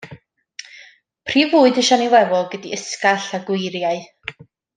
[1.31, 4.03] Prif fwyd y siani flewog ydy ysgall a gweiriau.